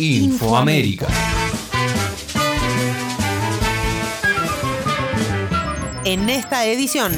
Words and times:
Infoamérica. 0.00 1.08
En 6.06 6.30
esta 6.30 6.64
edición, 6.64 7.12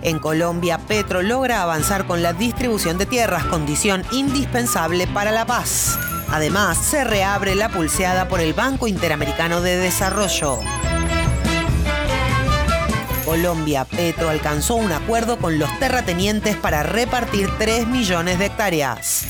en 0.00 0.20
Colombia, 0.20 0.78
Petro 0.78 1.22
logra 1.22 1.62
avanzar 1.62 2.06
con 2.06 2.22
la 2.22 2.32
distribución 2.32 2.98
de 2.98 3.06
tierras, 3.06 3.42
condición 3.46 4.04
indispensable 4.12 5.08
para 5.08 5.32
la 5.32 5.44
paz. 5.44 5.98
Además, 6.30 6.78
se 6.78 7.02
reabre 7.02 7.56
la 7.56 7.68
pulseada 7.68 8.28
por 8.28 8.38
el 8.38 8.52
Banco 8.52 8.86
Interamericano 8.86 9.60
de 9.60 9.76
Desarrollo. 9.76 10.60
Colombia, 13.24 13.86
Petro 13.86 14.28
alcanzó 14.28 14.76
un 14.76 14.92
acuerdo 14.92 15.38
con 15.38 15.58
los 15.58 15.80
terratenientes 15.80 16.54
para 16.54 16.84
repartir 16.84 17.50
3 17.58 17.88
millones 17.88 18.38
de 18.38 18.46
hectáreas. 18.46 19.26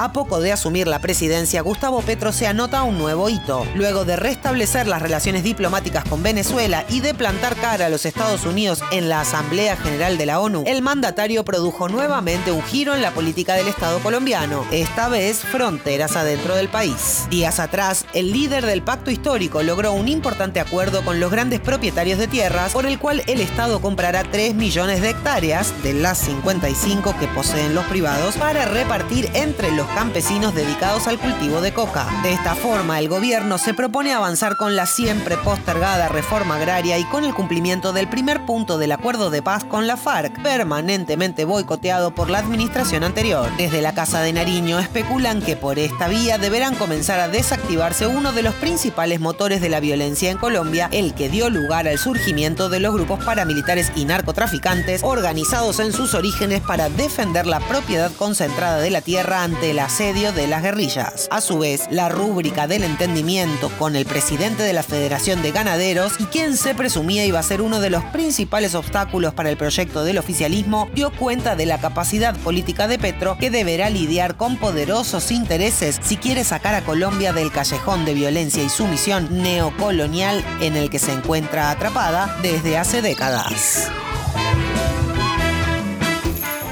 A 0.00 0.12
poco 0.12 0.40
de 0.40 0.52
asumir 0.52 0.86
la 0.86 1.00
presidencia, 1.00 1.60
Gustavo 1.60 2.02
Petro 2.02 2.30
se 2.30 2.46
anota 2.46 2.84
un 2.84 2.98
nuevo 2.98 3.28
hito. 3.28 3.66
Luego 3.74 4.04
de 4.04 4.14
restablecer 4.14 4.86
las 4.86 5.02
relaciones 5.02 5.42
diplomáticas 5.42 6.04
con 6.04 6.22
Venezuela 6.22 6.84
y 6.88 7.00
de 7.00 7.14
plantar 7.14 7.56
cara 7.56 7.86
a 7.86 7.88
los 7.88 8.06
Estados 8.06 8.46
Unidos 8.46 8.80
en 8.92 9.08
la 9.08 9.22
Asamblea 9.22 9.76
General 9.76 10.16
de 10.16 10.26
la 10.26 10.38
ONU, 10.38 10.62
el 10.68 10.82
mandatario 10.82 11.44
produjo 11.44 11.88
nuevamente 11.88 12.52
un 12.52 12.62
giro 12.62 12.94
en 12.94 13.02
la 13.02 13.10
política 13.10 13.54
del 13.54 13.66
Estado 13.66 13.98
colombiano, 13.98 14.64
esta 14.70 15.08
vez 15.08 15.40
fronteras 15.40 16.14
adentro 16.14 16.54
del 16.54 16.68
país. 16.68 17.26
Días 17.28 17.58
atrás, 17.58 18.06
el 18.12 18.30
líder 18.30 18.66
del 18.66 18.82
pacto 18.82 19.10
histórico 19.10 19.64
logró 19.64 19.94
un 19.94 20.06
importante 20.06 20.60
acuerdo 20.60 21.04
con 21.04 21.18
los 21.18 21.32
grandes 21.32 21.58
propietarios 21.58 22.20
de 22.20 22.28
tierras 22.28 22.70
por 22.70 22.86
el 22.86 23.00
cual 23.00 23.24
el 23.26 23.40
Estado 23.40 23.80
comprará 23.80 24.22
3 24.22 24.54
millones 24.54 25.02
de 25.02 25.10
hectáreas 25.10 25.74
de 25.82 25.94
las 25.94 26.18
55 26.18 27.16
que 27.18 27.26
poseen 27.26 27.74
los 27.74 27.84
privados 27.86 28.36
para 28.36 28.64
repartir 28.66 29.28
entre 29.34 29.72
los 29.72 29.87
campesinos 29.94 30.54
dedicados 30.54 31.06
al 31.06 31.18
cultivo 31.18 31.60
de 31.60 31.72
coca. 31.72 32.06
De 32.22 32.32
esta 32.32 32.54
forma, 32.54 32.98
el 32.98 33.08
gobierno 33.08 33.58
se 33.58 33.74
propone 33.74 34.12
avanzar 34.12 34.56
con 34.56 34.76
la 34.76 34.86
siempre 34.86 35.36
postergada 35.36 36.08
reforma 36.08 36.56
agraria 36.56 36.98
y 36.98 37.04
con 37.04 37.24
el 37.24 37.34
cumplimiento 37.34 37.92
del 37.92 38.08
primer 38.08 38.44
punto 38.46 38.78
del 38.78 38.92
acuerdo 38.92 39.30
de 39.30 39.42
paz 39.42 39.64
con 39.64 39.86
la 39.86 39.96
FARC, 39.96 40.42
permanentemente 40.42 41.44
boicoteado 41.44 42.14
por 42.14 42.30
la 42.30 42.38
administración 42.38 43.04
anterior. 43.04 43.50
Desde 43.56 43.82
la 43.82 43.94
Casa 43.94 44.20
de 44.20 44.32
Nariño 44.32 44.78
especulan 44.78 45.42
que 45.42 45.56
por 45.56 45.78
esta 45.78 46.08
vía 46.08 46.38
deberán 46.38 46.74
comenzar 46.74 47.20
a 47.20 47.28
desactivarse 47.28 48.06
uno 48.06 48.32
de 48.32 48.42
los 48.42 48.54
principales 48.54 49.20
motores 49.20 49.60
de 49.60 49.68
la 49.68 49.80
violencia 49.80 50.30
en 50.30 50.38
Colombia, 50.38 50.88
el 50.92 51.14
que 51.14 51.28
dio 51.28 51.50
lugar 51.50 51.88
al 51.88 51.98
surgimiento 51.98 52.68
de 52.68 52.80
los 52.80 52.94
grupos 52.94 53.24
paramilitares 53.24 53.92
y 53.96 54.04
narcotraficantes 54.04 55.02
organizados 55.02 55.78
en 55.80 55.92
sus 55.92 56.14
orígenes 56.14 56.60
para 56.60 56.88
defender 56.88 57.46
la 57.46 57.60
propiedad 57.60 58.12
concentrada 58.12 58.78
de 58.78 58.90
la 58.90 59.00
tierra 59.00 59.42
ante 59.42 59.70
el 59.70 59.77
asedio 59.80 60.32
de 60.32 60.46
las 60.46 60.62
guerrillas. 60.62 61.28
A 61.30 61.40
su 61.40 61.58
vez, 61.58 61.88
la 61.90 62.08
rúbrica 62.08 62.66
del 62.66 62.84
entendimiento 62.84 63.70
con 63.78 63.96
el 63.96 64.06
presidente 64.06 64.62
de 64.62 64.72
la 64.72 64.82
Federación 64.82 65.42
de 65.42 65.52
Ganaderos 65.52 66.14
y 66.18 66.24
quien 66.24 66.56
se 66.56 66.74
presumía 66.74 67.24
iba 67.24 67.38
a 67.38 67.42
ser 67.42 67.60
uno 67.60 67.80
de 67.80 67.90
los 67.90 68.04
principales 68.04 68.74
obstáculos 68.74 69.34
para 69.34 69.50
el 69.50 69.56
proyecto 69.56 70.04
del 70.04 70.18
oficialismo, 70.18 70.88
dio 70.94 71.10
cuenta 71.10 71.56
de 71.56 71.66
la 71.66 71.78
capacidad 71.78 72.36
política 72.36 72.88
de 72.88 72.98
Petro 72.98 73.36
que 73.38 73.50
deberá 73.50 73.90
lidiar 73.90 74.36
con 74.36 74.56
poderosos 74.56 75.30
intereses 75.30 76.00
si 76.02 76.16
quiere 76.16 76.44
sacar 76.44 76.74
a 76.74 76.84
Colombia 76.84 77.32
del 77.32 77.52
callejón 77.52 78.04
de 78.04 78.14
violencia 78.14 78.62
y 78.62 78.68
sumisión 78.68 79.42
neocolonial 79.42 80.44
en 80.60 80.76
el 80.76 80.90
que 80.90 80.98
se 80.98 81.12
encuentra 81.12 81.70
atrapada 81.70 82.36
desde 82.42 82.78
hace 82.78 83.02
décadas. 83.02 83.90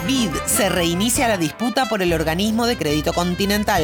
BID 0.06 0.30
se 0.46 0.68
reinicia 0.68 1.26
la 1.26 1.36
disputa 1.36 1.86
por 1.86 2.00
el 2.00 2.12
organismo 2.12 2.66
de 2.66 2.76
crédito 2.76 3.12
continental. 3.12 3.82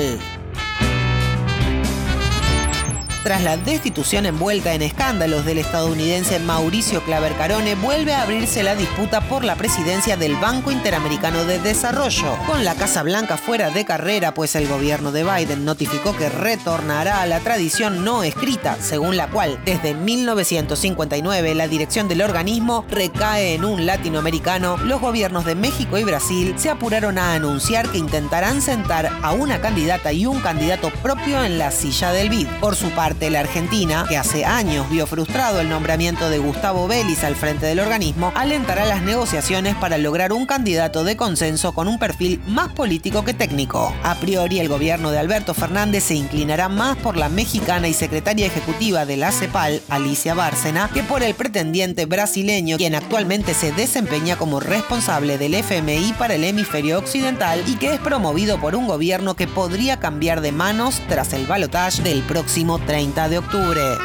Tras 3.23 3.45
la 3.45 3.57
destitución 3.57 4.27
envuelta 4.27 4.75
en 4.75 4.83
escándalos 4.83 5.45
del 5.45 5.59
estadounidense 5.59 6.41
Mauricio 6.41 7.05
Claver 7.05 7.35
Carone, 7.35 7.77
vuelve 7.77 8.15
a 8.15 8.23
abrirse 8.23 8.65
la 8.65 8.75
disputa 8.75 9.21
por 9.21 9.45
la 9.45 9.55
presidencia 9.55 10.17
del 10.17 10.35
Banco 10.35 10.73
Interamericano 10.73 11.45
de 11.45 11.61
Desarrollo. 11.61 12.37
Con 12.49 12.65
la 12.65 12.75
Casa 12.75 13.05
Blanca 13.05 13.37
fuera 13.37 13.71
de 13.71 13.85
carrera, 13.85 14.35
pues 14.35 14.57
el 14.57 14.67
gobierno 14.67 15.13
de 15.13 15.23
Biden 15.23 15.65
notificó 15.65 16.17
que 16.17 16.31
retornará 16.31 17.23
a 17.23 17.27
la 17.27 17.39
tradición 17.39 18.05
no 18.05 18.25
escrita, 18.25 18.77
según 18.81 19.17
la 19.17 19.29
cual 19.31 19.57
desde 19.65 19.95
1959 19.95 21.55
la 21.55 21.69
dirección 21.69 22.09
del 22.09 22.23
organismo 22.23 22.85
recae 22.91 23.55
en 23.55 23.65
un 23.65 23.87
latinoamericano, 23.87 24.79
los 24.79 25.01
gobiernos 25.01 25.45
de 25.45 25.55
México 25.55 25.97
y 25.97 26.03
Brasil 26.03 26.55
se 26.57 26.71
apuraron 26.71 27.19
a 27.19 27.35
anunciar 27.35 27.89
que 27.89 27.99
intentarán 27.99 28.61
sentar 28.61 29.13
a 29.23 29.31
una 29.31 29.61
candidata 29.61 30.13
y 30.13 30.27
un 30.27 30.41
candidato 30.41 30.91
propio 31.05 31.45
en 31.45 31.59
la 31.59 31.71
silla 31.71 32.11
del 32.11 32.29
BID. 32.29 32.49
Por 32.61 32.75
su 32.75 32.91
parte, 32.91 33.12
la 33.21 33.41
Argentina, 33.41 34.05
que 34.09 34.17
hace 34.17 34.45
años 34.45 34.91
vio 34.91 35.07
frustrado 35.07 35.61
el 35.61 35.69
nombramiento 35.69 36.29
de 36.29 36.39
Gustavo 36.39 36.89
Vélez 36.89 37.23
al 37.25 37.37
frente 37.37 37.67
del 37.67 37.81
organismo, 37.81 38.33
alentará 38.35 38.85
las 38.85 39.03
negociaciones 39.03 39.77
para 39.77 39.99
lograr 39.99 40.33
un 40.33 40.47
candidato 40.47 41.05
de 41.05 41.17
consenso 41.17 41.73
con 41.73 41.89
un 41.89 41.99
perfil 41.99 42.41
más 42.47 42.73
político 42.73 43.25
que 43.25 43.35
técnico. 43.35 43.95
A 44.03 44.17
priori, 44.17 44.59
el 44.59 44.69
gobierno 44.69 45.11
de 45.11 45.19
Alberto 45.19 45.55
Fernández 45.55 46.05
se 46.05 46.15
inclinará 46.15 46.69
más 46.69 46.97
por 46.97 47.17
la 47.17 47.29
mexicana 47.29 47.87
y 47.87 47.95
secretaria 47.95 48.47
ejecutiva 48.47 49.07
de 49.07 49.17
la 49.17 49.31
CEPAL, 49.31 49.83
Alicia 49.89 50.35
Bárcena, 50.35 50.91
que 50.93 51.03
por 51.03 51.23
el 51.23 51.35
pretendiente 51.35 52.07
brasileño, 52.07 52.77
quien 52.79 52.95
actualmente 52.95 53.55
se 53.55 53.73
desempeña 53.73 54.37
como 54.37 54.59
responsable 54.59 55.39
del 55.39 55.55
FMI 55.55 56.15
para 56.19 56.35
el 56.35 56.45
hemisferio 56.45 56.99
occidental 56.99 57.63
y 57.67 57.77
que 57.77 57.95
es 57.95 58.01
promovido 58.01 58.61
por 58.61 58.75
un 58.75 58.87
gobierno 58.87 59.35
que 59.35 59.47
podría 59.47 60.01
cambiar 60.01 60.41
de 60.41 60.53
manos 60.53 61.01
tras 61.09 61.33
el 61.33 61.47
balotaje 61.47 62.03
del 62.03 62.23
próximo 62.23 62.79
30 63.03 63.29
de 63.31 63.39
octubre. 63.39 63.99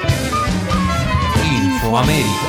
Infoamérica. 1.45 2.47